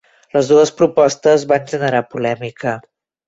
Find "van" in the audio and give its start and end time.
1.53-1.69